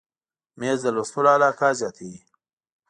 مېز 0.59 0.79
د 0.83 0.87
لوستلو 0.95 1.29
علاقه 1.35 1.67
زیاته 1.79 2.03
وي. 2.09 2.17